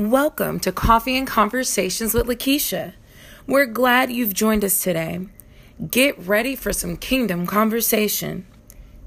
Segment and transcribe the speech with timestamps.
[0.00, 2.94] Welcome to Coffee and Conversations with Lakeisha.
[3.46, 5.26] We're glad you've joined us today.
[5.90, 8.46] Get ready for some kingdom conversation.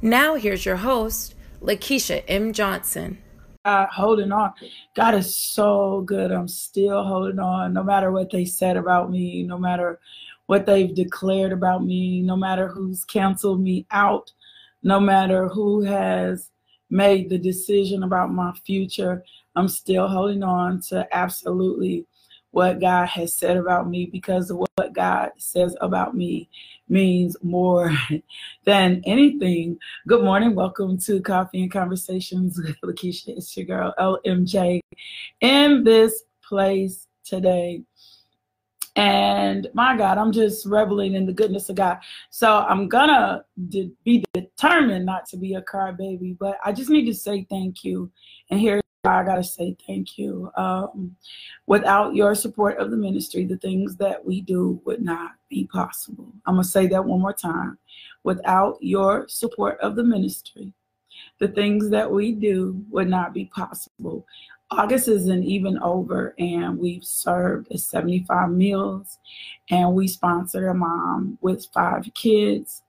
[0.03, 1.33] Now, here's your host,
[1.63, 2.53] Lakeisha M.
[2.53, 3.17] Johnson.
[3.65, 4.53] Uh, holding on.
[4.95, 6.31] God is so good.
[6.31, 9.99] I'm still holding on, no matter what they said about me, no matter
[10.45, 14.31] what they've declared about me, no matter who's canceled me out,
[14.83, 16.51] no matter who has
[16.91, 19.23] made the decision about my future.
[19.55, 22.05] I'm still holding on to absolutely
[22.51, 26.49] what God has said about me because what God says about me
[26.89, 27.91] means more
[28.65, 29.77] than anything.
[30.07, 30.55] Good morning.
[30.55, 33.29] Welcome to Coffee and Conversations with Lakeisha.
[33.29, 34.79] It's your girl LMJ
[35.41, 37.83] in this place today.
[38.95, 41.97] And my God, I'm just reveling in the goodness of God.
[42.29, 47.05] So I'm gonna de- be determined not to be a crybaby, but I just need
[47.05, 48.11] to say thank you.
[48.51, 50.49] And here I gotta say thank you.
[50.55, 51.17] Um,
[51.67, 56.31] without your support of the ministry, the things that we do would not be possible.
[56.45, 57.77] I'm gonna say that one more time.
[58.23, 60.71] Without your support of the ministry,
[61.39, 64.25] the things that we do would not be possible.
[64.71, 69.19] August isn't even over, and we've served 75 meals,
[69.69, 72.82] and we sponsored a mom with five kids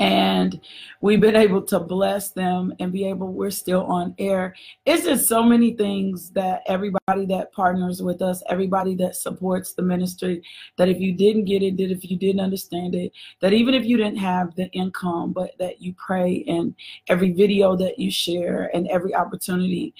[0.00, 0.58] and
[1.02, 4.54] we've been able to bless them and be able we're still on air.
[4.86, 9.82] It's just so many things that everybody that partners with us everybody that supports the
[9.82, 10.42] ministry
[10.78, 13.84] that if you didn't get it that if you didn't understand it that even if
[13.84, 16.74] you didn't have the income but that you pray and
[17.08, 19.94] every video that you share and every opportunity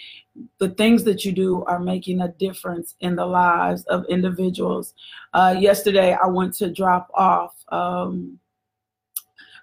[0.58, 4.94] the things that you do are making a difference in the lives of individuals.
[5.34, 8.38] Uh, yesterday i went to drop off um,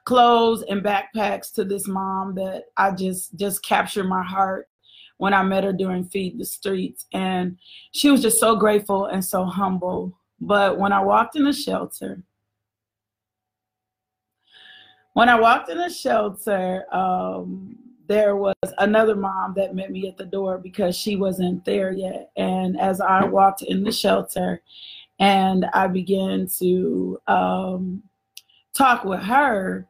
[0.08, 4.70] clothes and backpacks to this mom that I just just captured my heart
[5.18, 7.08] when I met her during Feed the Streets.
[7.12, 7.58] And
[7.92, 10.18] she was just so grateful and so humble.
[10.40, 12.24] But when I walked in the shelter,
[15.12, 17.76] when I walked in the shelter, um,
[18.08, 22.32] there was another mom that met me at the door because she wasn't there yet.
[22.38, 24.62] And as I walked in the shelter
[25.20, 28.04] and I began to um,
[28.74, 29.86] talk with her,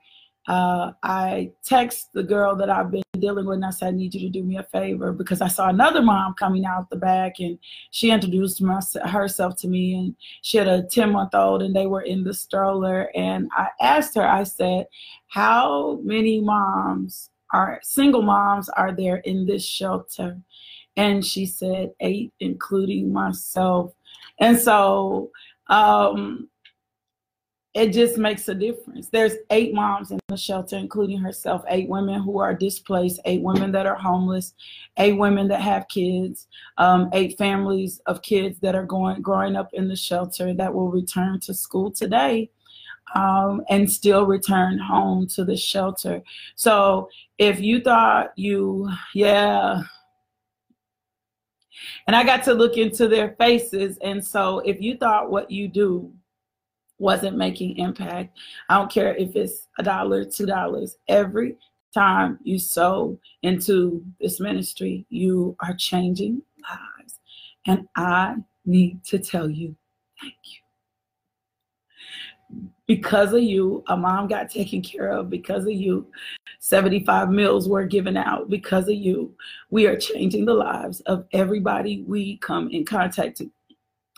[0.48, 4.14] uh, I text the girl that I've been dealing with and I said, I need
[4.14, 7.40] you to do me a favor because I saw another mom coming out the back
[7.40, 7.60] and
[7.92, 11.86] she introduced my, herself to me and she had a 10 month old and they
[11.86, 13.12] were in the stroller.
[13.14, 14.88] And I asked her, I said,
[15.28, 20.40] How many moms are single moms are there in this shelter?
[20.96, 23.94] And she said, Eight, including myself.
[24.40, 25.32] And so,
[25.68, 26.48] um,
[27.78, 29.08] it just makes a difference.
[29.10, 33.72] There's eight moms in the shelter, including herself, eight women who are displaced, eight women
[33.74, 34.56] that are homeless,
[34.98, 36.48] eight women that have kids,
[36.80, 40.90] um, eight families of kids that are going growing up in the shelter that will
[40.90, 42.50] return to school today.
[43.16, 46.22] Um, and still return home to the shelter.
[46.56, 47.08] So
[47.38, 49.82] if you thought you, yeah,
[52.06, 53.98] and I got to look into their faces.
[54.00, 56.12] And so if you thought what you do
[57.00, 58.38] wasn't making impact.
[58.70, 60.98] I don't care if it's a dollar, two dollars.
[61.08, 61.58] Every
[61.94, 67.20] time you sow into this ministry, you are changing lives.
[67.66, 68.36] And I
[68.66, 69.76] need to tell you,
[70.22, 70.60] thank you.
[72.86, 75.30] Because of you, a mom got taken care of.
[75.30, 76.08] Because of you,
[76.60, 78.50] 75 meals were given out.
[78.50, 79.36] Because of you,
[79.70, 83.42] we are changing the lives of everybody we come in contact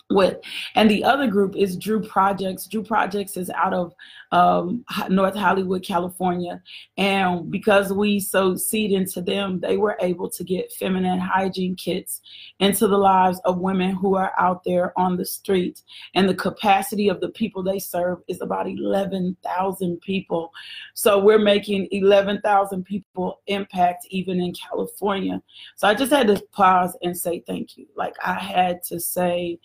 [0.10, 0.38] with.
[0.76, 2.66] And the other group is drew projects.
[2.66, 3.94] Drew projects is out of
[4.32, 6.62] um, north hollywood california.
[6.98, 12.22] And because we sowed seed into them they were able to get feminine hygiene kits
[12.60, 15.82] into the lives of women who are out there on the street.
[16.14, 20.52] And the capacity of the people they serve is about 11000 people.
[20.94, 25.42] So we're making 11000 people impact even in california.
[25.76, 27.88] So i just had to pause and say thank you.
[27.96, 29.60] Like i had to say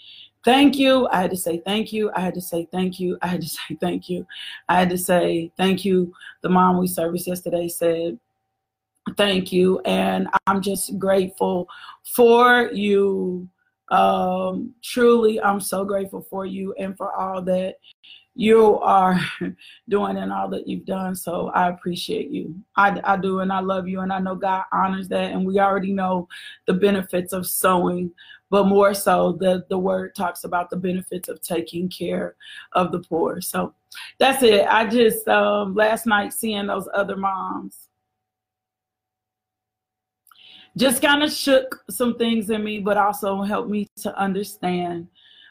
[0.44, 1.08] thank you.
[1.08, 2.10] I had to say thank you.
[2.14, 3.18] I had to say thank you.
[3.22, 4.26] I had to say thank you.
[4.68, 6.12] I had to say thank you.
[6.42, 8.18] The mom we serviced yesterday said
[9.16, 9.80] thank you.
[9.80, 11.68] And I'm just grateful
[12.14, 13.48] for you.
[13.90, 17.76] Um, truly, I'm so grateful for you and for all that
[18.34, 19.20] you are
[19.88, 21.14] doing and all that you've done.
[21.14, 22.54] So I appreciate you.
[22.76, 25.32] I, I do, and I love you, and I know God honors that.
[25.32, 26.28] And we already know
[26.66, 28.10] the benefits of sowing
[28.54, 32.36] but more so the the word talks about the benefits of taking care
[32.74, 33.74] of the poor so
[34.20, 37.88] that's it i just um, last night seeing those other moms
[40.76, 45.08] just kind of shook some things in me, but also helped me to understand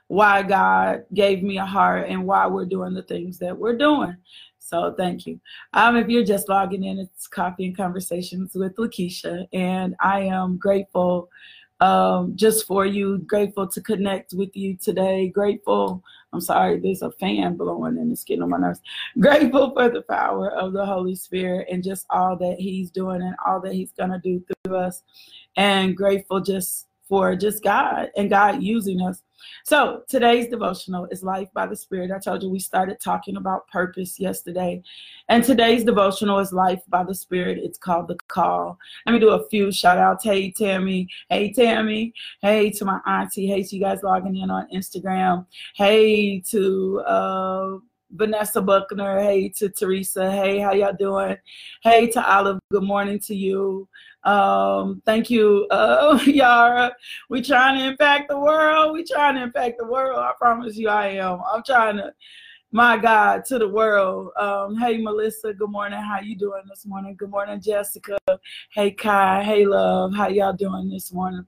[0.08, 4.16] why God gave me a heart and why we're doing the things that we're doing.
[4.60, 5.40] So thank you.
[5.74, 10.58] Um, if you're just logging in, it's Coffee and Conversations with Lakeisha, and I am
[10.58, 11.30] grateful
[11.84, 16.02] um, just for you, grateful to connect with you today, grateful.
[16.32, 18.80] I'm sorry, there's a fan blowing and it's getting on my nerves.
[19.20, 23.36] Grateful for the power of the Holy Spirit and just all that He's doing and
[23.46, 25.04] all that He's gonna do through us,
[25.58, 29.22] and grateful just for just God and God using us.
[29.66, 32.12] So today's devotional is Life by the Spirit.
[32.12, 34.82] I told you we started talking about purpose yesterday.
[35.28, 37.60] And today's devotional is Life by the Spirit.
[37.62, 38.78] It's called The Call.
[39.06, 40.24] Let me do a few shout outs.
[40.24, 41.10] Hey, Tammy.
[41.30, 42.14] Hey, Tammy.
[42.42, 43.48] Hey to my auntie.
[43.48, 45.46] Hey to you guys logging in on Instagram.
[45.76, 47.78] Hey to uh
[48.14, 49.20] Vanessa Buckner.
[49.20, 50.32] Hey to Teresa.
[50.32, 51.36] Hey, how y'all doing?
[51.82, 52.60] Hey to Olive.
[52.72, 53.88] Good morning to you.
[54.24, 56.96] Um, thank you, uh, Yara.
[57.30, 58.94] We trying to impact the world.
[58.94, 60.20] We trying to impact the world.
[60.20, 61.40] I promise you, I am.
[61.52, 62.14] I'm trying to,
[62.72, 64.30] my God, to the world.
[64.38, 65.54] Um, hey, Melissa.
[65.54, 66.00] Good morning.
[66.00, 67.16] How you doing this morning?
[67.16, 68.18] Good morning, Jessica.
[68.72, 69.44] Hey, Kai.
[69.44, 70.14] Hey, love.
[70.16, 71.46] How y'all doing this morning?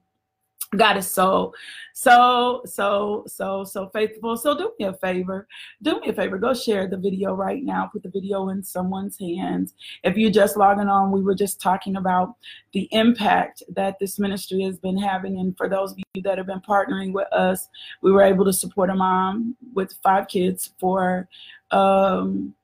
[0.74, 1.54] God is so,
[1.94, 4.36] so, so, so, so faithful.
[4.36, 5.46] So do me a favor.
[5.82, 6.38] Do me a favor.
[6.38, 7.88] Go share the video right now.
[7.92, 9.74] Put the video in someone's hands.
[10.02, 12.34] If you're just logging on, we were just talking about
[12.72, 15.38] the impact that this ministry has been having.
[15.38, 17.68] And for those of you that have been partnering with us,
[18.02, 21.28] we were able to support a mom with five kids for
[21.70, 22.54] um,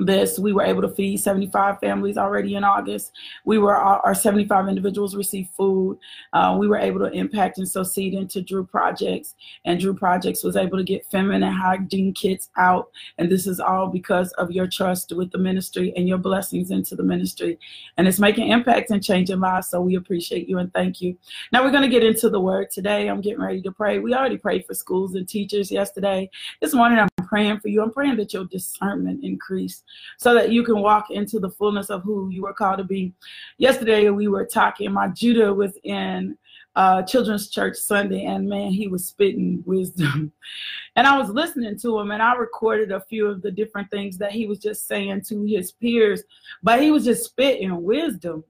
[0.00, 3.12] this we were able to feed 75 families already in august.
[3.44, 5.98] We were our 75 individuals received food.
[6.32, 10.42] Uh, we were able to impact and sow seed into drew projects and drew projects
[10.42, 12.90] was able to get feminine hygiene kits out.
[13.18, 16.96] And this is all because of your trust with the ministry and your blessings into
[16.96, 17.58] the ministry.
[17.96, 21.16] And it's making impact and changing lives so we appreciate you and thank you.
[21.52, 23.08] Now we're going to get into the word today.
[23.08, 24.00] I'm getting ready to pray.
[24.00, 26.30] We already prayed for schools and teachers yesterday.
[26.60, 27.82] This morning i'm praying for you.
[27.82, 29.83] I'm praying that your discernment increase
[30.18, 33.12] so that you can walk into the fullness of who you were called to be.
[33.58, 36.36] Yesterday we were talking, my Judah was in
[36.76, 40.32] uh, Children's Church Sunday, and man, he was spitting wisdom.
[40.96, 44.18] and I was listening to him, and I recorded a few of the different things
[44.18, 46.22] that he was just saying to his peers,
[46.62, 48.44] but he was just spitting wisdom.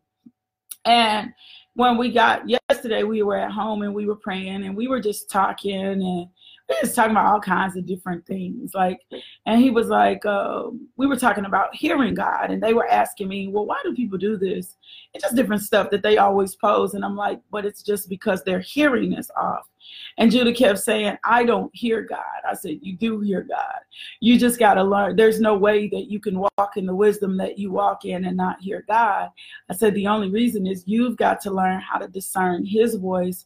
[0.85, 1.33] And
[1.75, 5.01] when we got yesterday, we were at home and we were praying and we were
[5.01, 6.29] just talking and
[6.69, 8.73] we was talking about all kinds of different things.
[8.75, 9.01] Like,
[9.47, 10.65] and he was like, uh,
[10.97, 14.19] we were talking about hearing God, and they were asking me, well, why do people
[14.19, 14.77] do this?
[15.13, 18.43] It's just different stuff that they always pose, and I'm like, but it's just because
[18.45, 19.69] their hearing is off.
[20.17, 22.19] And Judah kept saying, I don't hear God.
[22.49, 23.81] I said, You do hear God.
[24.21, 25.17] You just got to learn.
[25.17, 28.37] There's no way that you can walk in the wisdom that you walk in and
[28.37, 29.29] not hear God.
[29.69, 33.45] I said, The only reason is you've got to learn how to discern His voice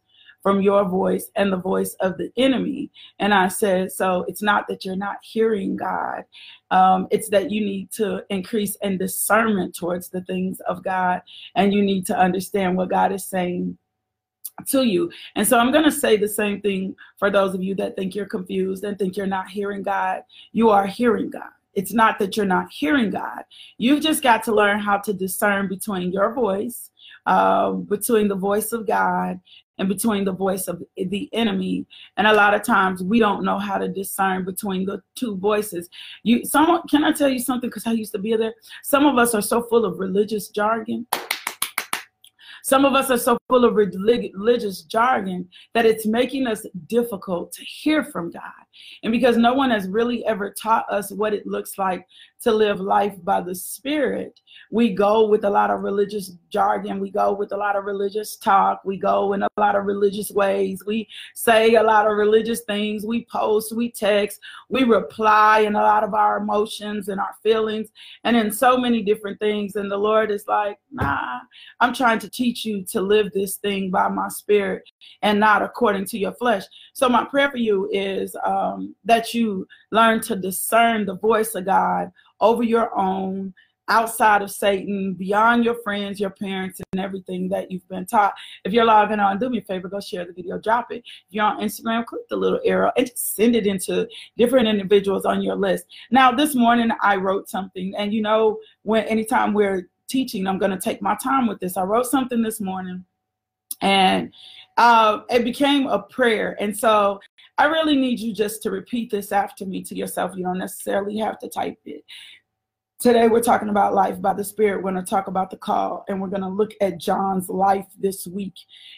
[0.49, 2.91] from your voice and the voice of the enemy.
[3.19, 6.25] And I said, so it's not that you're not hearing God,
[6.71, 11.21] um, it's that you need to increase in discernment towards the things of God,
[11.55, 13.77] and you need to understand what God is saying
[14.69, 15.13] to you.
[15.37, 18.15] And so I'm going to say the same thing for those of you that think
[18.15, 20.23] you're confused and think you're not hearing God.
[20.53, 21.51] You are hearing God.
[21.75, 23.43] It's not that you're not hearing God.
[23.77, 26.91] You've just got to learn how to discern between your voice,
[27.27, 29.41] uh, between the voice of God,
[29.79, 31.87] and between the voice of the enemy.
[32.17, 35.89] And a lot of times we don't know how to discern between the two voices.
[36.23, 38.55] You someone can I tell you something because I used to be there?
[38.83, 41.07] Some of us are so full of religious jargon
[42.63, 47.65] some of us are so full of religious jargon that it's making us difficult to
[47.65, 48.43] hear from God.
[49.03, 52.07] And because no one has really ever taught us what it looks like
[52.43, 57.01] to live life by the Spirit, we go with a lot of religious jargon.
[57.01, 58.83] We go with a lot of religious talk.
[58.85, 60.83] We go in a lot of religious ways.
[60.87, 63.05] We say a lot of religious things.
[63.05, 67.89] We post, we text, we reply in a lot of our emotions and our feelings
[68.25, 69.77] and in so many different things.
[69.77, 71.41] And the Lord is like, nah,
[71.81, 74.83] I'm trying to teach you to live this thing by my spirit
[75.23, 76.65] and not according to your flesh.
[76.93, 81.67] So my prayer for you is um, that you learn to discern the voice of
[81.67, 83.55] God over your own
[83.89, 88.35] outside of Satan, beyond your friends, your parents, and everything that you've been taught.
[88.65, 90.99] If you're logging on, do me a favor, go share the video, drop it.
[90.99, 95.25] If you're on Instagram, click the little arrow and just send it into different individuals
[95.25, 95.87] on your list.
[96.11, 100.71] Now, this morning I wrote something, and you know, when anytime we're teaching, I'm going
[100.71, 101.77] to take my time with this.
[101.77, 103.05] I wrote something this morning,
[103.81, 104.33] and
[104.77, 106.57] uh, it became a prayer.
[106.61, 107.21] And so
[107.59, 110.33] I really need you just to repeat this after me to yourself.
[110.37, 112.05] You don't necessarily have to type it.
[113.01, 114.83] Today, we're talking about life by the Spirit.
[114.83, 117.87] We're going to talk about the call, and we're going to look at John's life
[117.97, 118.55] this week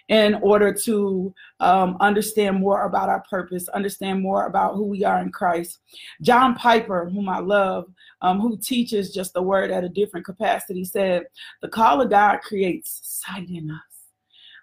[0.08, 5.20] in order to um, understand more about our purpose, understand more about who we are
[5.20, 5.80] in Christ.
[6.22, 7.92] John Piper, whom I love,
[8.22, 11.24] um, who teaches just the word at a different capacity, said,
[11.60, 13.80] The call of God creates sight in us.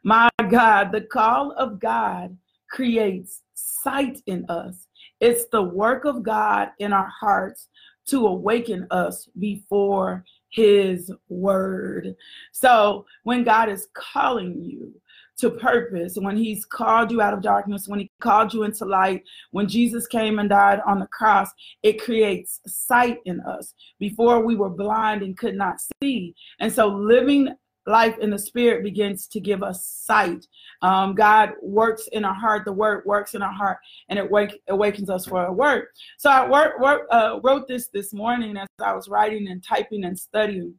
[0.03, 2.35] My God, the call of God
[2.71, 4.87] creates sight in us.
[5.19, 7.67] It's the work of God in our hearts
[8.07, 12.15] to awaken us before his word.
[12.51, 14.93] So when God is calling you
[15.39, 19.23] to purpose, when he's called you out of darkness, when he called you into light,
[19.51, 21.51] when Jesus came and died on the cross,
[21.83, 23.75] it creates sight in us.
[23.99, 26.33] Before we were blind and could not see.
[26.59, 27.49] And so living
[27.87, 30.45] life in the spirit begins to give us sight.
[30.81, 32.65] Um, God works in our heart.
[32.65, 33.77] The word works in our heart,
[34.09, 35.87] and it wake, awakens us for a word.
[36.17, 40.03] So I work, work, uh, wrote this this morning as I was writing and typing
[40.03, 40.75] and studying.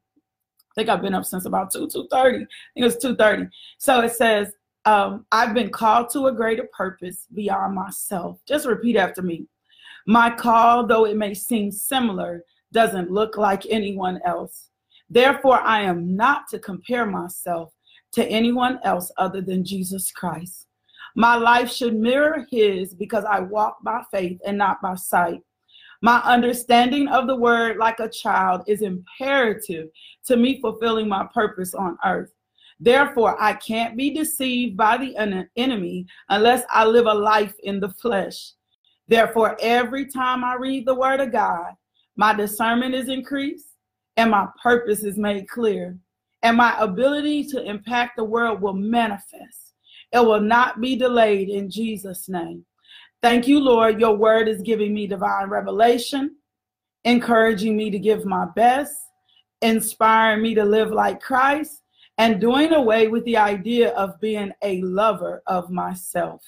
[0.71, 2.37] I think I've been up since about two two thirty.
[2.37, 3.47] I think it was two thirty.
[3.79, 4.53] So it says,
[4.85, 9.47] um, "I've been called to a greater purpose beyond myself." Just repeat after me.
[10.07, 14.71] My call, though it may seem similar, doesn't look like anyone else.
[15.11, 17.73] Therefore, I am not to compare myself
[18.13, 20.67] to anyone else other than Jesus Christ.
[21.15, 25.41] My life should mirror his because I walk by faith and not by sight.
[26.01, 29.89] My understanding of the word like a child is imperative
[30.27, 32.33] to me fulfilling my purpose on earth.
[32.79, 35.17] Therefore, I can't be deceived by the
[35.57, 38.53] enemy unless I live a life in the flesh.
[39.09, 41.73] Therefore, every time I read the word of God,
[42.15, 43.78] my discernment is increased
[44.19, 45.97] and my purpose is made clear.
[46.43, 49.75] And my ability to impact the world will manifest.
[50.13, 52.65] It will not be delayed in Jesus' name.
[53.23, 54.01] Thank you, Lord.
[54.01, 56.37] Your word is giving me divine revelation,
[57.05, 58.95] encouraging me to give my best,
[59.63, 61.83] inspiring me to live like Christ,
[62.19, 66.43] and doing away with the idea of being a lover of myself.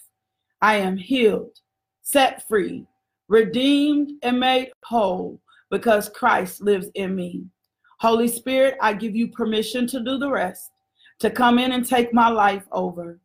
[0.60, 1.56] I am healed,
[2.02, 2.86] set free,
[3.28, 7.44] redeemed, and made whole because Christ lives in me.
[8.00, 10.70] Holy Spirit, I give you permission to do the rest,
[11.18, 13.20] to come in and take my life over.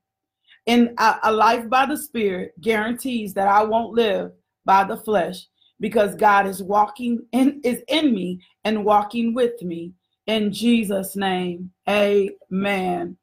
[0.65, 4.33] In a, a life by the Spirit guarantees that I won't live
[4.65, 5.47] by the flesh
[5.79, 9.93] because God is walking in is in me and walking with me.
[10.27, 13.15] In Jesus' name, amen.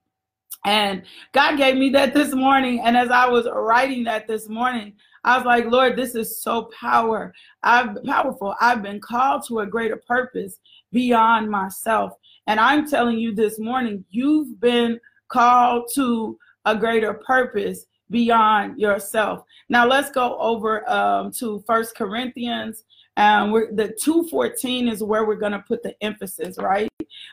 [0.65, 2.81] And God gave me that this morning.
[2.81, 4.95] And as I was writing that this morning,
[5.25, 7.35] I was like, Lord, this is so power.
[7.63, 8.55] I've powerful.
[8.61, 10.59] I've been called to a greater purpose
[10.93, 12.13] beyond myself.
[12.47, 19.43] And I'm telling you this morning, you've been called to a greater purpose beyond yourself.
[19.69, 22.85] Now let's go over um, to First Corinthians.
[23.17, 26.89] Um, we're, the 214 is where we're going to put the emphasis, right?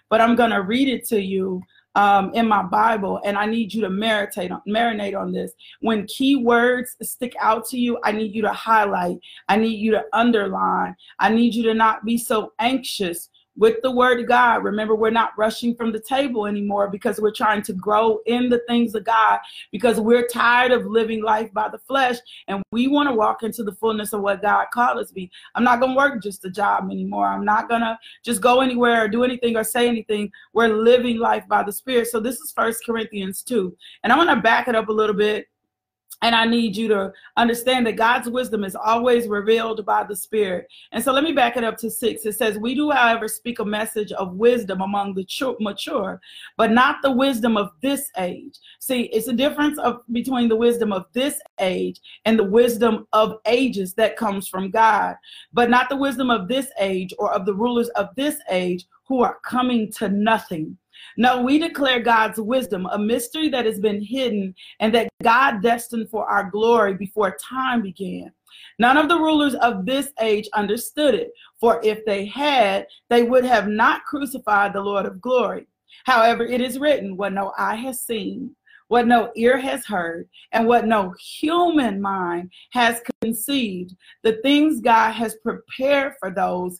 [0.09, 1.61] But I'm going to read it to you
[1.95, 5.51] um, in my Bible, and I need you to on, marinate on this.
[5.81, 9.17] When key words stick out to you, I need you to highlight.
[9.47, 10.95] I need you to underline.
[11.19, 14.63] I need you to not be so anxious with the word of God.
[14.63, 18.61] Remember, we're not rushing from the table anymore because we're trying to grow in the
[18.67, 19.39] things of God
[19.71, 22.15] because we're tired of living life by the flesh
[22.47, 25.29] and we want to walk into the fullness of what God called us to be.
[25.55, 27.27] I'm not going to work just a job anymore.
[27.27, 30.31] I'm not going to just go anywhere or do anything or say anything.
[30.53, 32.07] We're living life by the Spirit.
[32.07, 33.75] So this is First Corinthians 2.
[34.03, 35.47] And I want to back it up a little bit
[36.21, 40.67] and I need you to understand that God's wisdom is always revealed by the Spirit.
[40.91, 42.25] And so let me back it up to six.
[42.25, 45.25] It says, We do, however, speak a message of wisdom among the
[45.59, 46.19] mature,
[46.57, 48.57] but not the wisdom of this age.
[48.79, 53.37] See, it's a difference of between the wisdom of this age and the wisdom of
[53.45, 55.15] ages that comes from God,
[55.53, 59.21] but not the wisdom of this age or of the rulers of this age who
[59.21, 60.77] are coming to nothing.
[61.17, 66.09] No, we declare God's wisdom, a mystery that has been hidden and that God destined
[66.09, 68.31] for our glory before time began.
[68.79, 73.45] None of the rulers of this age understood it, for if they had, they would
[73.45, 75.67] have not crucified the Lord of glory.
[76.05, 78.55] However, it is written, What no eye has seen,
[78.87, 85.11] what no ear has heard, and what no human mind has conceived, the things God
[85.11, 86.79] has prepared for those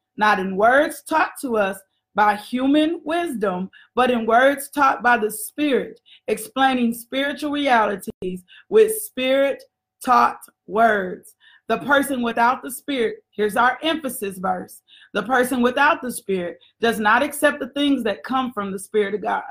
[0.21, 1.79] not in words taught to us
[2.13, 9.63] by human wisdom, but in words taught by the Spirit, explaining spiritual realities with spirit
[10.05, 10.37] taught
[10.67, 11.33] words.
[11.67, 14.81] The person without the Spirit, here's our emphasis verse
[15.13, 19.15] the person without the Spirit does not accept the things that come from the Spirit
[19.15, 19.43] of God.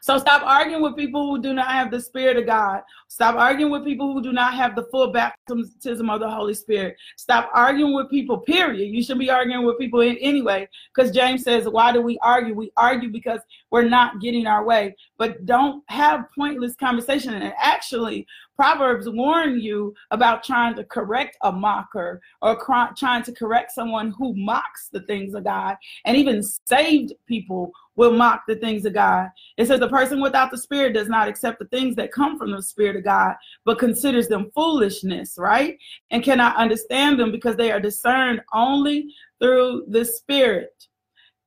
[0.00, 2.82] So stop arguing with people who do not have the Spirit of God.
[3.08, 6.96] Stop arguing with people who do not have the full baptism of the Holy Spirit.
[7.16, 8.86] Stop arguing with people, period.
[8.86, 12.54] You should be arguing with people anyway, because James says, Why do we argue?
[12.54, 13.40] We argue because
[13.70, 14.94] we're not getting our way.
[15.18, 17.34] But don't have pointless conversation.
[17.34, 22.56] And actually, Proverbs warn you about trying to correct a mocker or
[22.96, 25.76] trying to correct someone who mocks the things of God.
[26.04, 29.28] And even saved people will mock the things of God.
[29.56, 32.52] It says the person without the Spirit does not accept the things that come from
[32.52, 33.34] the Spirit of God,
[33.64, 35.76] but considers them foolishness, right?
[36.10, 39.08] And cannot understand them because they are discerned only
[39.40, 40.86] through the Spirit.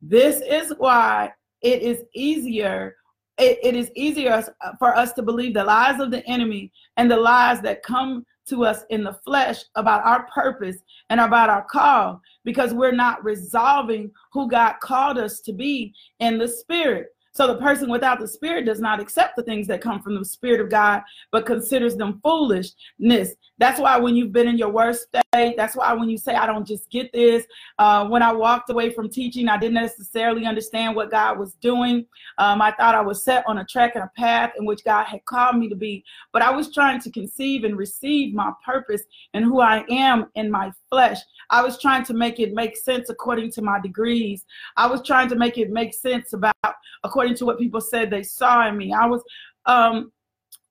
[0.02, 2.97] This is why it is easier
[3.38, 7.10] it, it is easier uh, for us to believe the lies of the enemy and
[7.10, 10.77] the lies that come to us in the flesh about our purpose
[11.10, 16.38] and about our call because we're not resolving who God called us to be in
[16.38, 17.08] the spirit.
[17.34, 20.25] So the person without the spirit does not accept the things that come from the
[20.25, 23.36] spirit of God, but considers them foolishness.
[23.60, 25.24] That's why when you've been in your worst state,
[25.58, 27.46] that's why when you say, I don't just get this.
[27.79, 32.06] Uh, when I walked away from teaching, I didn't necessarily understand what God was doing.
[32.38, 35.06] Um, I thought I was set on a track and a path in which God
[35.06, 36.03] had called me to be,
[36.34, 39.03] but I was trying to conceive and receive my purpose
[39.34, 41.20] and who I am in my flesh.
[41.50, 44.46] I was trying to make it make sense according to my degrees.
[44.75, 46.56] I was trying to make it make sense about
[47.03, 48.94] according to what people said they saw in me.
[48.94, 49.24] I was
[49.65, 50.12] um,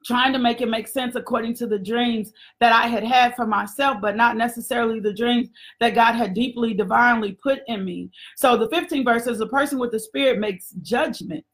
[0.07, 3.47] trying to make it make sense according to the dreams that I had had for
[3.47, 5.49] myself, but not necessarily the dreams
[5.81, 8.11] that God had deeply, divinely put in me.
[8.37, 11.45] So the 15th verse says, The person with the Spirit makes judgment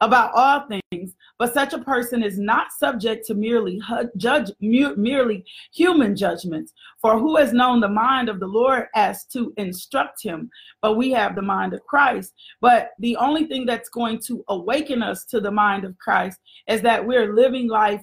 [0.00, 3.80] about all things, but such a person is not subject to merely
[4.16, 6.72] judge merely human judgments.
[7.00, 10.50] For who has known the mind of the Lord as to instruct him?
[10.82, 12.34] But we have the mind of Christ.
[12.60, 16.82] But the only thing that's going to awaken us to the mind of Christ is
[16.82, 18.02] that we're living life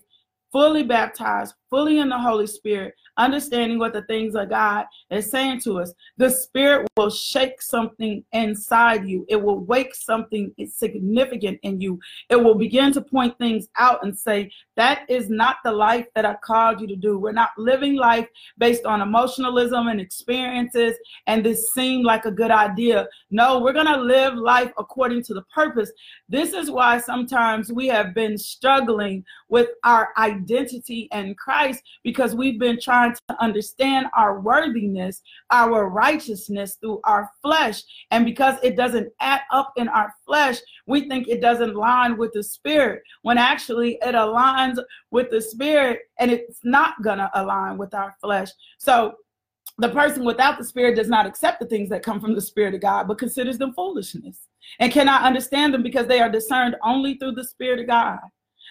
[0.52, 5.60] fully baptized, fully in the Holy Spirit, understanding what the things of God is saying
[5.62, 5.92] to us.
[6.18, 9.26] The Spirit will shake something inside you.
[9.28, 12.00] It will wake something significant in you.
[12.30, 16.28] It will begin to point things out and say, that is not the life that
[16.28, 17.18] I called you to do.
[17.18, 18.28] We're not living life
[18.60, 20.94] based on emotionalism and experiences,
[21.26, 23.08] and this seemed like a good idea.
[23.32, 25.92] No, we're going to live life according to the purpose.
[26.30, 31.62] This is why sometimes we have been struggling with our identity and Christ
[32.04, 35.21] because we've been trying to understand our worthiness,
[35.52, 37.82] our righteousness through our flesh.
[38.12, 42.32] And because it doesn't add up in our flesh, we think it doesn't align with
[42.34, 44.78] the spirit when actually it aligns
[45.12, 48.49] with the spirit and it's not going to align with our flesh.
[48.78, 49.15] So
[49.78, 52.76] the person without the spirit does not accept the things that come from the spirit
[52.76, 54.47] of God, but considers them foolishness
[54.80, 58.19] and cannot understand them because they are discerned only through the spirit of God.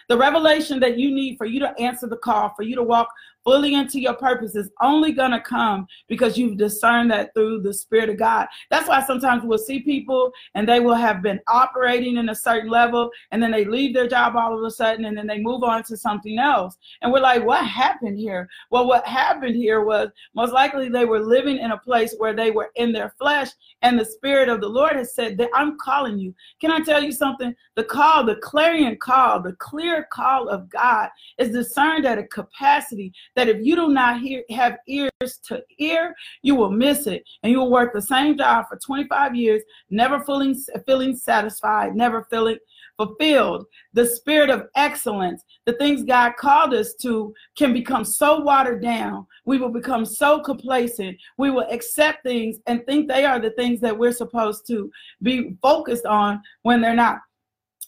[0.09, 3.07] The revelation that you need for you to answer the call, for you to walk
[3.43, 7.73] fully into your purpose is only going to come because you've discerned that through the
[7.73, 8.47] Spirit of God.
[8.69, 12.69] That's why sometimes we'll see people and they will have been operating in a certain
[12.69, 15.63] level and then they leave their job all of a sudden and then they move
[15.63, 16.77] on to something else.
[17.01, 18.47] And we're like, what happened here?
[18.69, 22.51] Well, what happened here was most likely they were living in a place where they
[22.51, 23.49] were in their flesh
[23.81, 26.33] and the Spirit of the Lord has said that I'm calling you.
[26.61, 27.55] Can I tell you something?
[27.75, 33.13] The call, the clarion call, the clear call of God is discerned at a capacity
[33.35, 37.23] that if you do not hear, have ears to hear, you will miss it.
[37.41, 42.25] And you will work the same job for 25 years, never feeling, feeling satisfied, never
[42.29, 42.57] feeling
[42.97, 43.65] fulfilled.
[43.93, 49.25] The spirit of excellence, the things God called us to, can become so watered down.
[49.45, 51.17] We will become so complacent.
[51.37, 54.91] We will accept things and think they are the things that we're supposed to
[55.21, 57.19] be focused on when they're not.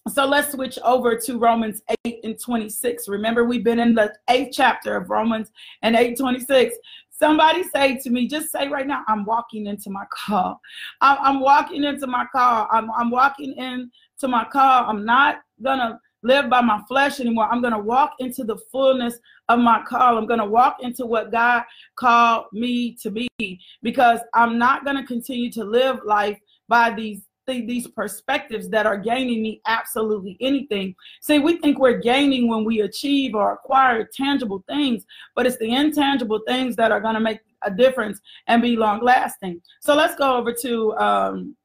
[0.07, 3.07] So let's switch over to Romans 8 and 26.
[3.07, 6.75] Remember, we've been in the eighth chapter of Romans and 8 26.
[7.09, 10.59] Somebody say to me, just say right now, I'm walking into my car.
[11.01, 12.67] I'm, walking into my car.
[12.71, 14.85] I'm, I'm walking into my car.
[14.85, 17.47] I'm not going to live by my flesh anymore.
[17.51, 19.17] I'm going to walk into the fullness
[19.49, 20.17] of my call.
[20.17, 21.63] I'm going to walk into what God
[21.95, 26.37] called me to be because I'm not going to continue to live life
[26.67, 30.95] by these these perspectives that are gaining me absolutely anything.
[31.21, 35.05] See, we think we're gaining when we achieve or acquire tangible things,
[35.35, 39.03] but it's the intangible things that are going to make a difference and be long
[39.03, 39.61] lasting.
[39.81, 41.55] So let's go over to um,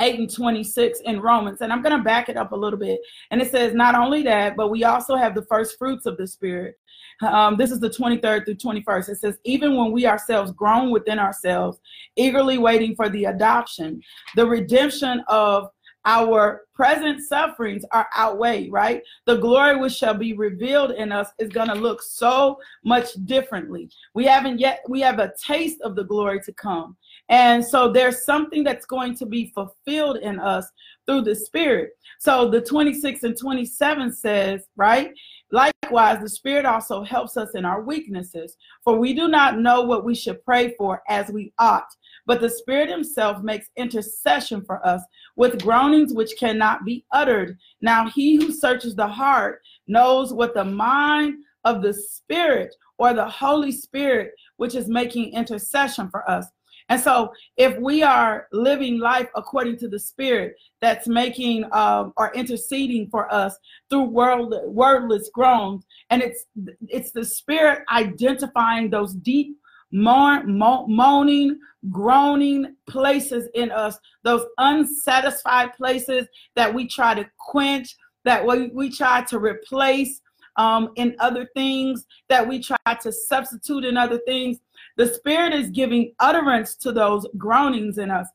[0.00, 1.60] 8 and 26 in Romans.
[1.60, 3.00] And I'm going to back it up a little bit.
[3.30, 6.26] And it says, not only that, but we also have the first fruits of the
[6.26, 6.78] Spirit.
[7.22, 9.08] Um, this is the 23rd through 21st.
[9.10, 11.78] It says, even when we ourselves groan within ourselves,
[12.16, 14.00] eagerly waiting for the adoption,
[14.36, 15.68] the redemption of
[16.06, 19.02] our present sufferings are outweighed, right?
[19.26, 23.90] The glory which shall be revealed in us is going to look so much differently.
[24.14, 26.96] We haven't yet, we have a taste of the glory to come.
[27.28, 30.70] And so there's something that's going to be fulfilled in us
[31.10, 31.90] through the Spirit.
[32.20, 35.12] So the 26 and 27 says, right?
[35.50, 40.04] Likewise, the Spirit also helps us in our weaknesses, for we do not know what
[40.04, 41.88] we should pray for as we ought.
[42.26, 45.02] But the Spirit Himself makes intercession for us
[45.34, 47.58] with groanings which cannot be uttered.
[47.80, 53.28] Now, He who searches the heart knows what the mind of the Spirit or the
[53.28, 56.46] Holy Spirit, which is making intercession for us.
[56.90, 62.34] And so, if we are living life according to the Spirit that's making um, or
[62.34, 63.56] interceding for us
[63.88, 66.44] through world, wordless groans, and it's
[66.88, 69.56] it's the Spirit identifying those deep
[69.92, 71.58] moan, moaning,
[71.90, 76.26] groaning places in us, those unsatisfied places
[76.56, 80.20] that we try to quench, that we, we try to replace
[80.56, 84.58] um, in other things, that we try to substitute in other things.
[85.00, 88.28] The Spirit is giving utterance to those groanings in us.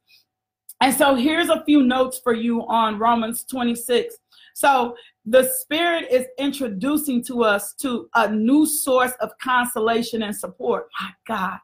[0.82, 4.16] And so here's a few notes for you on Romans 26.
[4.56, 4.96] So
[5.28, 10.88] the Spirit is introducing to us to a new source of consolation and support.
[11.00, 11.60] My God.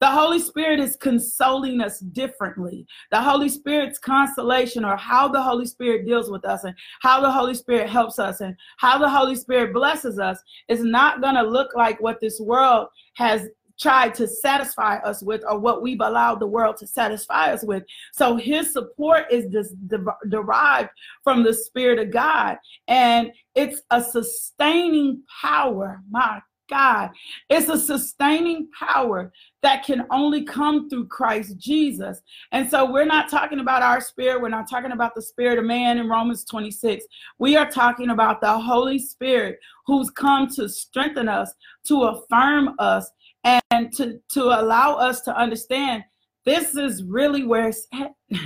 [0.00, 2.86] The Holy Spirit is consoling us differently.
[3.12, 7.32] The Holy Spirit's consolation, or how the Holy Spirit deals with us, and how the
[7.32, 11.42] Holy Spirit helps us, and how the Holy Spirit blesses us, is not going to
[11.42, 13.48] look like what this world has
[13.80, 17.82] tried to satisfy us with or what we've allowed the world to satisfy us with.
[18.12, 20.90] So his support is this de- derived
[21.22, 22.58] from the spirit of God
[22.88, 26.00] and it's a sustaining power.
[26.10, 27.10] My God,
[27.50, 29.32] it's a sustaining power
[29.62, 32.22] that can only come through Christ Jesus.
[32.52, 34.40] And so we're not talking about our spirit.
[34.40, 37.04] We're not talking about the spirit of man in Romans 26.
[37.38, 41.52] We are talking about the Holy Spirit who's come to strengthen us,
[41.84, 43.10] to affirm us,
[43.44, 46.02] and to to allow us to understand
[46.44, 48.12] this is really where it's at.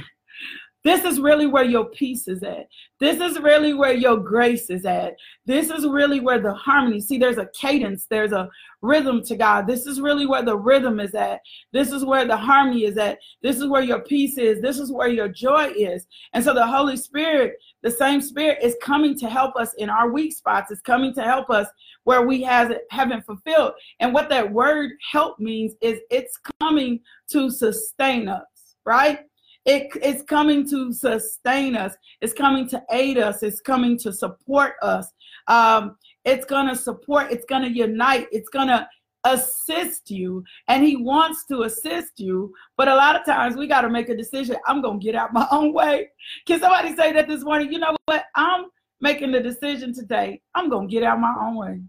[0.85, 2.69] This is really where your peace is at.
[3.01, 5.17] This is really where your grace is at.
[5.45, 7.01] This is really where the harmony.
[7.01, 8.49] See, there's a cadence, there's a
[8.81, 9.67] rhythm to God.
[9.67, 11.41] This is really where the rhythm is at.
[11.73, 13.19] This is where the harmony is at.
[13.43, 14.61] This is where your peace is.
[14.61, 16.07] This is where your joy is.
[16.33, 20.11] And so the Holy Spirit, the same Spirit, is coming to help us in our
[20.11, 20.71] weak spots.
[20.71, 21.67] It's coming to help us
[22.05, 23.73] where we has, haven't fulfilled.
[23.99, 29.21] And what that word help means is it's coming to sustain us, right?
[29.69, 31.95] It, it's coming to sustain us.
[32.23, 33.43] It's coming to aid us.
[33.43, 35.13] It's coming to support us.
[35.47, 38.89] Um, it's going to support, it's going to unite, it's going to
[39.25, 40.43] assist you.
[40.69, 42.55] And He wants to assist you.
[42.79, 44.57] But a lot of times we got to make a decision.
[44.67, 46.09] I'm going to get out my own way.
[46.47, 47.71] Can somebody say that this morning?
[47.71, 48.25] You know what?
[48.35, 48.71] I'm
[49.03, 50.41] making the decision today.
[50.55, 51.83] I'm going to get out my own way.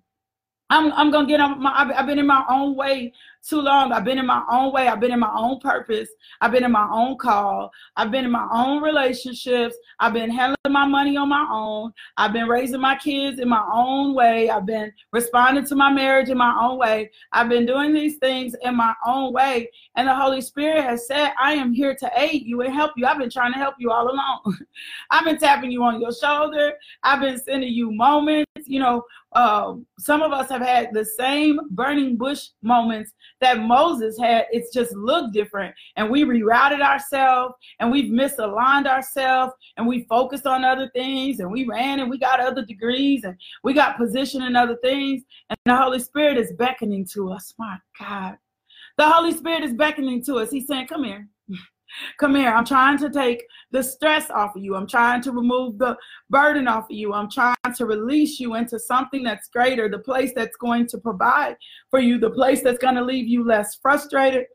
[0.70, 3.12] I'm, I'm gonna get on my I've, been in my own way
[3.48, 3.92] too long.
[3.92, 4.88] I've been in my own way.
[4.88, 6.10] I've been in my own purpose.
[6.42, 7.72] I've been in my own call.
[7.96, 9.76] I've been in my own relationships.
[10.00, 11.94] I've been handling my money on my own.
[12.18, 14.50] I've been raising my kids in my own way.
[14.50, 17.12] I've been responding to my marriage in my own way.
[17.32, 19.70] I've been doing these things in my own way.
[19.96, 23.06] And the Holy Spirit has said, I am here to aid you and help you.
[23.06, 24.58] I've been trying to help you all along.
[25.12, 26.74] I've been tapping you on your shoulder.
[27.04, 28.50] I've been sending you moments.
[28.66, 34.18] You know, uh, some of us have had the same burning bush moments that Moses
[34.18, 34.46] had.
[34.52, 35.74] It's just looked different.
[35.96, 41.52] And we rerouted ourselves and we've misaligned ourselves and we focused on other things and
[41.52, 45.24] we ran and we got other degrees and we got position in other things.
[45.50, 47.54] And the Holy Spirit is beckoning to us.
[47.58, 48.38] My God.
[48.98, 50.52] The Holy Spirit is beckoning to us.
[50.52, 51.28] He's saying, Come here.
[52.20, 52.50] Come here.
[52.50, 54.76] I'm trying to take the stress off of you.
[54.76, 55.98] I'm trying to remove the
[56.30, 57.14] burden off of you.
[57.14, 61.56] I'm trying to release you into something that's greater, the place that's going to provide
[61.90, 64.46] for you, the place that's going to leave you less frustrated,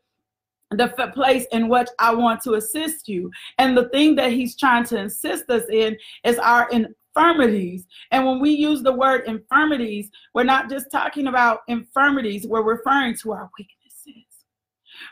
[0.71, 3.31] the place in which I want to assist you.
[3.57, 7.85] And the thing that he's trying to assist us in is our infirmities.
[8.11, 13.15] And when we use the word infirmities, we're not just talking about infirmities, we're referring
[13.21, 13.84] to our weakness.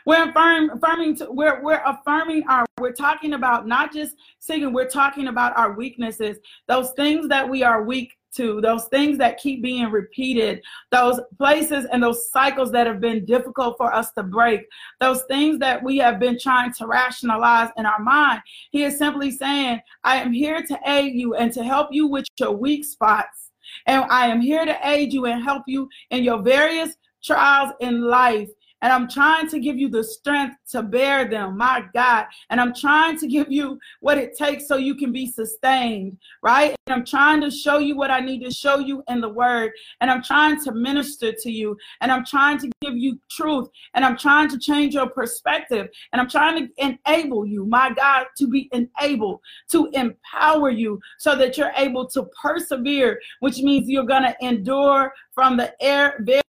[0.06, 4.88] We're affirm, affirming, to, we're, we're affirming our, we're talking about not just singing, we're
[4.88, 9.62] talking about our weaknesses, those things that we are weak to, those things that keep
[9.62, 14.62] being repeated, those places and those cycles that have been difficult for us to break,
[15.00, 18.42] those things that we have been trying to rationalize in our mind.
[18.70, 22.26] He is simply saying, I am here to aid you and to help you with
[22.38, 23.50] your weak spots.
[23.86, 28.02] And I am here to aid you and help you in your various trials in
[28.02, 28.48] life.
[28.84, 32.26] And I'm trying to give you the strength to bear them, my God.
[32.50, 36.76] And I'm trying to give you what it takes so you can be sustained, right?
[36.86, 39.72] And I'm trying to show you what I need to show you in the word.
[40.02, 41.78] And I'm trying to minister to you.
[42.02, 43.70] And I'm trying to give you truth.
[43.94, 45.88] And I'm trying to change your perspective.
[46.12, 51.34] And I'm trying to enable you, my God, to be enabled, to empower you so
[51.36, 56.42] that you're able to persevere, which means you're going to endure from the air very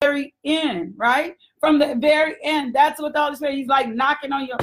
[0.44, 1.36] end, right?
[1.60, 2.74] From the very end.
[2.74, 4.58] That's what the Holy Spirit, He's like knocking on your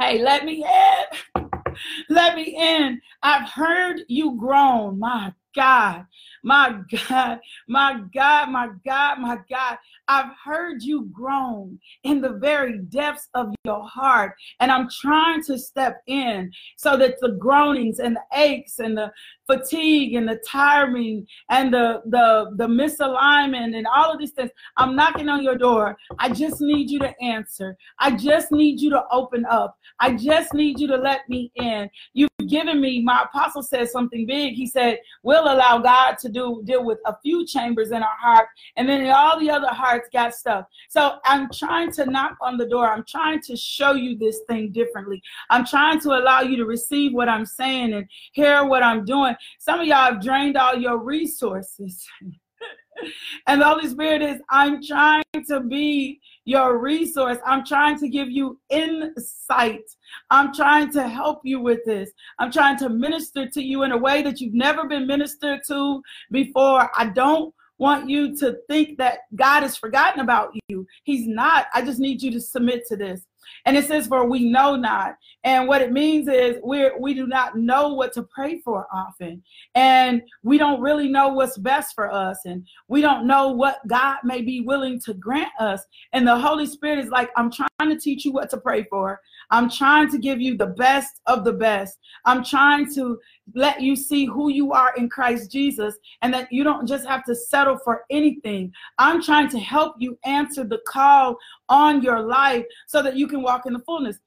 [0.00, 1.44] hey, let me in.
[2.08, 3.00] let me in.
[3.22, 4.98] I've heard you groan.
[4.98, 6.06] My God,
[6.42, 9.78] my God, my God, my God, my God.
[10.08, 14.34] I've heard you groan in the very depths of your heart.
[14.60, 19.12] And I'm trying to step in so that the groanings and the aches and the
[19.50, 24.94] fatigue and the tiring and the, the, the misalignment and all of these things, I'm
[24.94, 25.96] knocking on your door.
[26.18, 27.76] I just need you to answer.
[27.98, 29.76] I just need you to open up.
[29.98, 31.90] I just need you to let me in.
[32.14, 34.54] You've given me, my apostle said something big.
[34.54, 38.48] He said, We'll allow God to do deal with a few chambers in our heart,
[38.76, 40.64] and then all the other hearts got stuff.
[40.88, 42.88] So I'm trying to knock on the door.
[42.88, 45.22] I'm trying to show you this thing differently.
[45.50, 49.34] I'm trying to allow you to receive what I'm saying and hear what I'm doing.
[49.58, 52.06] Some of y'all have drained all your resources.
[53.46, 57.38] and the Holy Spirit is, I'm trying to be your resource.
[57.46, 59.84] I'm trying to give you insight.
[60.30, 62.10] I'm trying to help you with this.
[62.38, 66.02] I'm trying to minister to you in a way that you've never been ministered to
[66.30, 66.90] before.
[66.96, 70.86] I don't want you to think that God has forgotten about you.
[71.04, 71.66] He's not.
[71.74, 73.22] I just need you to submit to this.
[73.66, 75.16] And it says, for we know not.
[75.44, 79.42] And what it means is we we do not know what to pray for often.
[79.74, 82.38] And we don't really know what's best for us.
[82.44, 85.82] And we don't know what God may be willing to grant us.
[86.12, 89.20] And the Holy Spirit is like, I'm trying to teach you what to pray for.
[89.50, 91.98] I'm trying to give you the best of the best.
[92.24, 93.18] I'm trying to
[93.54, 97.24] let you see who you are in Christ Jesus and that you don't just have
[97.24, 98.72] to settle for anything.
[98.98, 101.36] I'm trying to help you answer the call
[101.68, 104.18] on your life so that you can walk in the fullness.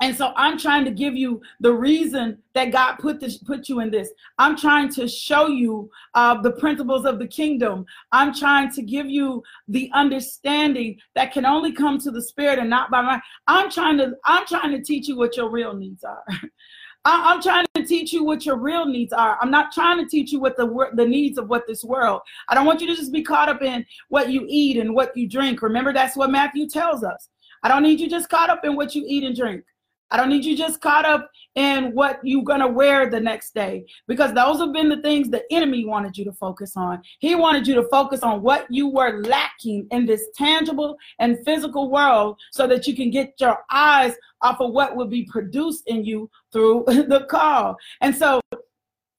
[0.00, 3.80] And so I'm trying to give you the reason that God put this, put you
[3.80, 4.10] in this.
[4.38, 7.84] I'm trying to show you uh, the principles of the kingdom.
[8.10, 12.70] I'm trying to give you the understanding that can only come to the spirit and
[12.70, 13.20] not by my.
[13.46, 16.24] I'm trying to I'm trying to teach you what your real needs are.
[17.04, 19.38] I, am trying to teach you what your real needs are.
[19.40, 22.22] I'm not trying to teach you what the the needs of what this world.
[22.48, 25.14] I don't want you to just be caught up in what you eat and what
[25.16, 25.60] you drink.
[25.60, 27.28] Remember, that's what Matthew tells us.
[27.62, 29.64] I don't need you just caught up in what you eat and drink.
[30.10, 33.54] I don't need you just caught up in what you're going to wear the next
[33.54, 37.00] day because those have been the things the enemy wanted you to focus on.
[37.18, 41.90] He wanted you to focus on what you were lacking in this tangible and physical
[41.90, 46.04] world so that you can get your eyes off of what will be produced in
[46.04, 47.76] you through the call.
[48.00, 48.40] And so,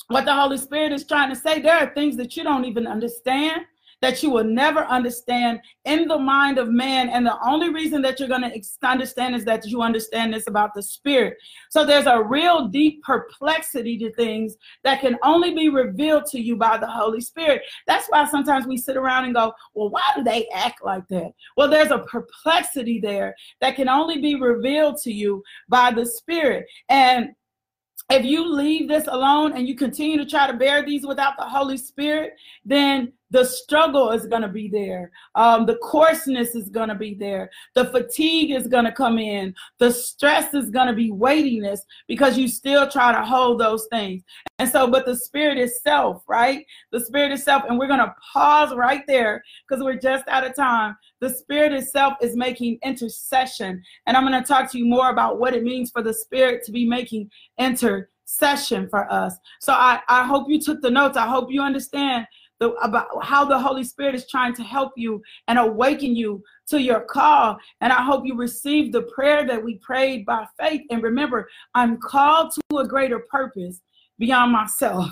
[0.07, 2.85] what the Holy Spirit is trying to say, there are things that you don't even
[2.85, 3.61] understand
[4.01, 7.09] that you will never understand in the mind of man.
[7.09, 10.73] And the only reason that you're going to understand is that you understand this about
[10.73, 11.37] the spirit.
[11.69, 16.55] So there's a real deep perplexity to things that can only be revealed to you
[16.55, 17.61] by the Holy Spirit.
[17.87, 21.31] That's why sometimes we sit around and go, well, why do they act like that?
[21.55, 26.65] Well, there's a perplexity there that can only be revealed to you by the Spirit.
[26.89, 27.29] And
[28.09, 31.45] if you leave this alone and you continue to try to bear these without the
[31.45, 32.33] Holy Spirit,
[32.65, 35.11] then the struggle is going to be there.
[35.35, 37.49] Um, the coarseness is going to be there.
[37.73, 39.55] The fatigue is going to come in.
[39.79, 44.23] The stress is going to be weightiness because you still try to hold those things.
[44.59, 46.65] And so, but the spirit itself, right?
[46.91, 50.55] The spirit itself, and we're going to pause right there because we're just out of
[50.55, 50.97] time.
[51.19, 53.81] The spirit itself is making intercession.
[54.05, 56.63] And I'm going to talk to you more about what it means for the spirit
[56.65, 59.35] to be making intercession for us.
[59.61, 61.17] So I, I hope you took the notes.
[61.17, 62.27] I hope you understand
[62.61, 66.79] the, about how the Holy Spirit is trying to help you and awaken you to
[66.79, 67.57] your call.
[67.81, 70.81] And I hope you receive the prayer that we prayed by faith.
[70.91, 73.81] And remember, I'm called to a greater purpose.
[74.21, 75.09] Beyond myself.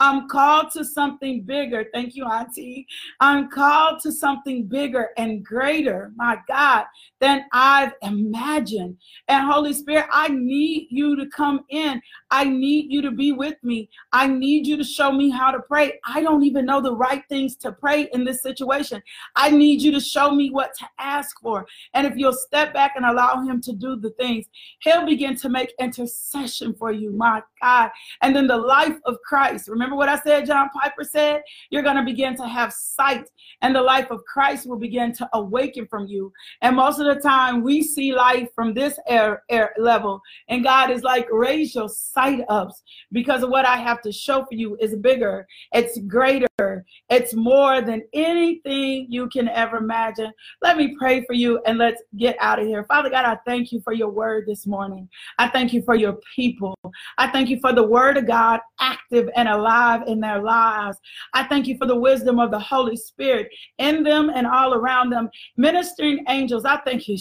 [0.00, 1.84] I'm called to something bigger.
[1.92, 2.86] Thank you, Auntie.
[3.20, 6.86] I'm called to something bigger and greater, my God,
[7.20, 8.96] than I've imagined.
[9.28, 12.00] And Holy Spirit, I need you to come in.
[12.30, 13.90] I need you to be with me.
[14.12, 16.00] I need you to show me how to pray.
[16.06, 19.02] I don't even know the right things to pray in this situation.
[19.36, 21.66] I need you to show me what to ask for.
[21.92, 24.46] And if you'll step back and allow Him to do the things,
[24.80, 27.90] He'll begin to make intercession for you, my God.
[28.22, 29.68] And then the life of Christ.
[29.68, 31.42] Remember what I said, John Piper said?
[31.70, 33.28] You're going to begin to have sight,
[33.62, 36.32] and the life of Christ will begin to awaken from you.
[36.62, 40.90] And most of the time, we see life from this air, air level, and God
[40.90, 44.76] is like, raise your sight ups because of what I have to show for you
[44.80, 50.32] is bigger, it's greater, it's more than anything you can ever imagine.
[50.62, 52.84] Let me pray for you and let's get out of here.
[52.84, 55.08] Father God, I thank you for your word this morning.
[55.38, 56.76] I thank you for your people.
[57.16, 60.98] I thank you for the word of God active and alive alive in their lives.
[61.34, 65.10] I thank you for the wisdom of the Holy Spirit in them and all around
[65.10, 65.28] them.
[65.56, 67.16] Ministering angels, I thank you.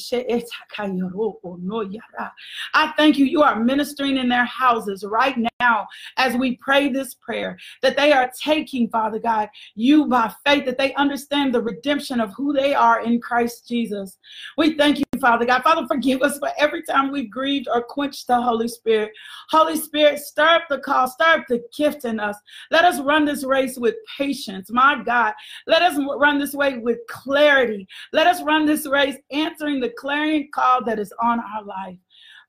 [2.73, 3.25] I thank you.
[3.25, 5.87] You are ministering in their houses right now
[6.17, 10.77] as we pray this prayer, that they are taking, Father God, you by faith, that
[10.77, 14.17] they understand the redemption of who they are in Christ Jesus.
[14.57, 15.63] We thank you, Father God.
[15.63, 19.11] Father, forgive us for every time we've grieved or quenched the Holy Spirit.
[19.49, 22.37] Holy Spirit, stir up the call, stir up the gift in us.
[22.71, 25.33] Let us run this race with patience, my God.
[25.65, 27.87] Let us run this way with clarity.
[28.13, 31.97] Let us run this race answering the clarion call that is on our life.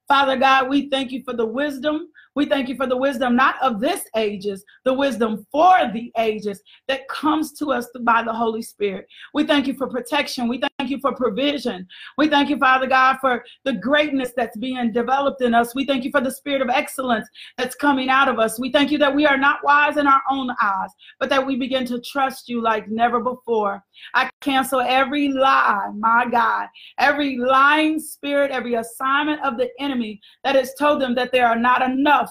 [0.06, 2.08] Father God, we thank you for the wisdom.
[2.38, 6.62] We thank you for the wisdom, not of this ages, the wisdom for the ages
[6.86, 9.08] that comes to us by the Holy Spirit.
[9.34, 10.46] We thank you for protection.
[10.46, 11.88] We thank you for provision.
[12.16, 15.74] We thank you, Father God, for the greatness that's being developed in us.
[15.74, 18.56] We thank you for the spirit of excellence that's coming out of us.
[18.56, 21.56] We thank you that we are not wise in our own eyes, but that we
[21.56, 23.82] begin to trust you like never before.
[24.14, 30.54] I cancel every lie, my God, every lying spirit, every assignment of the enemy that
[30.54, 32.27] has told them that they are not enough.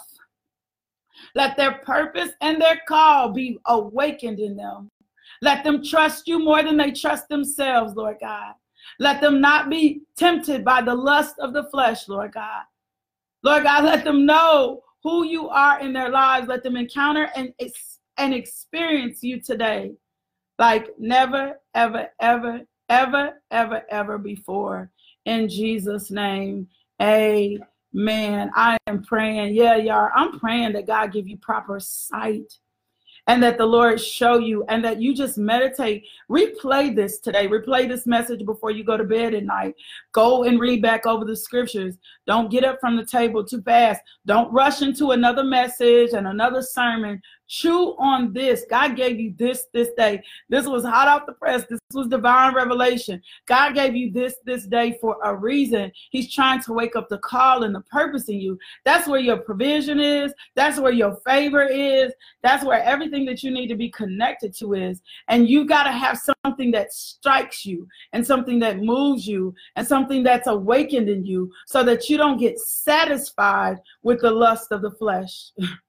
[1.36, 4.90] Let their purpose and their call be awakened in them.
[5.42, 8.54] Let them trust you more than they trust themselves, Lord God.
[9.00, 12.64] Let them not be tempted by the lust of the flesh, Lord God.
[13.44, 16.48] Lord God, let them know who you are in their lives.
[16.48, 17.54] Let them encounter and,
[18.18, 19.94] and experience you today
[20.60, 24.92] like never, ever, ever, ever, ever, ever before.
[25.26, 26.68] In Jesus' name,
[27.02, 27.60] amen.
[28.06, 29.56] I am praying.
[29.56, 32.54] Yeah, y'all, I'm praying that God give you proper sight
[33.28, 36.06] and that the Lord show you and that you just meditate.
[36.30, 37.48] Replay this today.
[37.48, 39.76] Replay this message before you go to bed at night.
[40.14, 41.98] Go and read back over the scriptures.
[42.26, 44.02] Don't get up from the table too fast.
[44.26, 47.22] Don't rush into another message and another sermon.
[47.48, 48.66] Chew on this.
[48.70, 50.22] God gave you this this day.
[50.50, 51.64] This was hot off the press.
[51.70, 53.22] This was divine revelation.
[53.46, 55.92] God gave you this this day for a reason.
[56.12, 58.60] He's trying to wake up the call and the purpose in you.
[58.84, 60.34] That's where your provision is.
[60.56, 62.12] That's where your favor is.
[62.44, 65.02] That's where everything that you need to be connected to is.
[65.30, 69.88] And you got to have something that strikes you and something that moves you and
[69.88, 74.82] something that's awakened in you so that you don't get satisfied with the lust of
[74.82, 75.52] the flesh.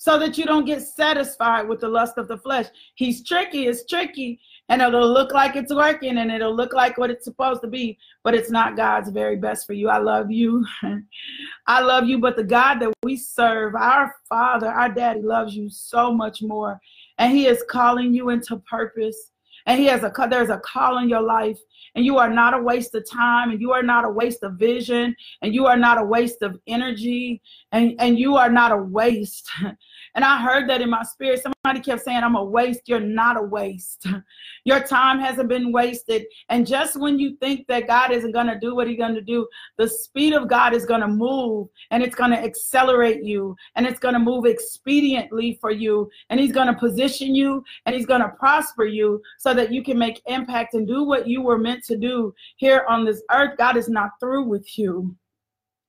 [0.00, 2.64] so that you don't get satisfied with the lust of the flesh.
[2.94, 7.10] He's tricky, it's tricky, and it'll look like it's working and it'll look like what
[7.10, 9.90] it's supposed to be, but it's not God's very best for you.
[9.90, 10.64] I love you.
[11.66, 15.68] I love you, but the God that we serve, our Father, our Daddy, loves you
[15.68, 16.80] so much more.
[17.18, 19.32] And He is calling you into purpose.
[19.66, 21.58] And He has a there's a call in your life
[21.94, 24.54] and you are not a waste of time and you are not a waste of
[24.54, 28.76] vision and you are not a waste of energy and, and you are not a
[28.76, 29.50] waste
[30.14, 31.42] And I heard that in my spirit.
[31.42, 32.88] Somebody kept saying, I'm a waste.
[32.88, 34.06] You're not a waste.
[34.64, 36.24] Your time hasn't been wasted.
[36.48, 39.20] And just when you think that God isn't going to do what he's going to
[39.20, 39.46] do,
[39.76, 43.86] the speed of God is going to move and it's going to accelerate you and
[43.86, 46.10] it's going to move expediently for you.
[46.28, 49.82] And he's going to position you and he's going to prosper you so that you
[49.82, 53.56] can make impact and do what you were meant to do here on this earth.
[53.58, 55.14] God is not through with you.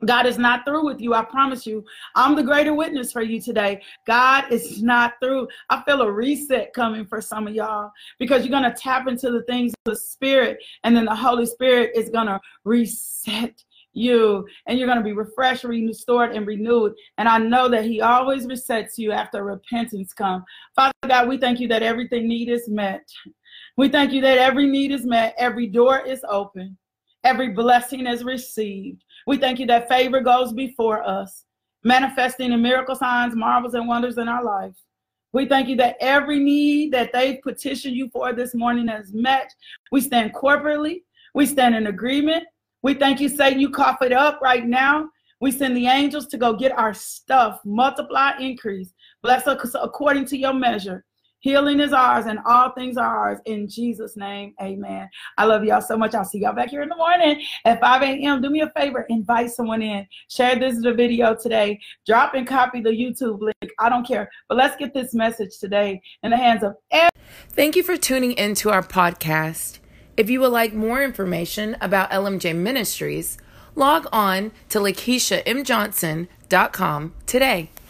[0.05, 1.13] God is not through with you.
[1.13, 1.85] I promise you.
[2.15, 3.81] I'm the greater witness for you today.
[4.07, 5.47] God is not through.
[5.69, 9.31] I feel a reset coming for some of y'all because you're going to tap into
[9.31, 14.47] the things of the Spirit, and then the Holy Spirit is going to reset you
[14.67, 18.47] and you're going to be refreshed restored and renewed and i know that he always
[18.47, 20.43] resets you after repentance come
[20.75, 23.03] father god we thank you that everything need is met
[23.77, 26.77] we thank you that every need is met every door is open
[27.23, 31.45] every blessing is received we thank you that favor goes before us
[31.85, 34.75] manifesting in miracle signs, marvels, and wonders in our life.
[35.31, 39.49] We thank you that every need that they've petitioned you for this morning is met.
[39.89, 41.03] We stand corporately.
[41.33, 42.43] We stand in agreement.
[42.83, 45.07] We thank you, Satan, you cough it up right now.
[45.39, 48.91] We send the angels to go get our stuff, multiply, increase.
[49.23, 51.05] Bless us according to your measure.
[51.41, 53.39] Healing is ours and all things are ours.
[53.45, 55.09] In Jesus' name, amen.
[55.37, 56.13] I love y'all so much.
[56.13, 58.41] I'll see y'all back here in the morning at 5 a.m.
[58.41, 60.05] Do me a favor, invite someone in.
[60.29, 61.79] Share this video today.
[62.05, 63.55] Drop and copy the YouTube link.
[63.79, 64.29] I don't care.
[64.47, 67.09] But let's get this message today in the hands of everyone.
[67.49, 69.79] Thank you for tuning into our podcast.
[70.15, 73.39] If you would like more information about LMJ Ministries,
[73.73, 77.71] log on to LakeishaMJohnson.com today.